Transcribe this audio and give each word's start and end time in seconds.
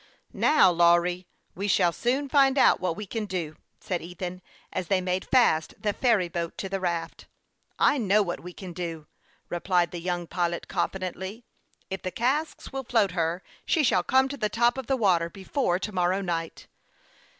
"Now, 0.49 0.71
Lawry, 0.71 1.27
we 1.53 1.67
shall 1.67 1.91
soon 1.91 2.27
find 2.27 2.57
out 2.57 2.79
what 2.79 2.95
we 2.95 3.05
can 3.05 3.27
do," 3.27 3.55
said 3.79 4.01
Ethan, 4.01 4.41
as 4.73 4.87
they 4.87 4.99
made 4.99 5.27
fast 5.29 5.75
the 5.79 5.93
ferry 5.93 6.27
boat 6.27 6.57
to 6.57 6.67
the 6.67 6.79
raft." 6.79 7.27
I 7.77 7.99
know 7.99 8.23
what 8.23 8.39
we 8.39 8.51
can 8.51 8.73
do 8.73 9.01
now," 9.01 9.05
replied 9.57 9.91
the 9.91 10.01
young 10.01 10.25
pilot, 10.25 10.67
confidently." 10.67 11.45
If 11.91 12.01
the 12.01 12.09
casks 12.09 12.73
will 12.73 12.83
float 12.83 13.11
her, 13.11 13.43
she 13.63 13.83
shall 13.83 14.01
come 14.01 14.27
tq 14.27 14.39
the 14.39 14.49
top 14.49 14.79
of 14.79 14.87
the 14.87 14.97
water 14.97 15.29
before 15.29 15.77
to 15.77 15.91
morrow 15.91 16.21
night. 16.21 16.65